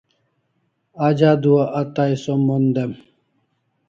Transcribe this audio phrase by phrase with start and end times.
[1.07, 2.91] Aj adua a tai som mon dem